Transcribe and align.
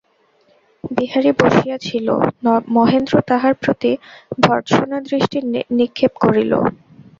বিহারী 0.91 1.31
বসিয়া 1.39 1.77
ছিল–মহেন্দ্র 1.79 3.13
তাহার 3.29 3.53
প্রতি 3.61 3.91
ভর্ৎসনাদৃষ্টি 4.39 5.37
নিক্ষেপ 5.77 6.13
করিল। 6.23 6.51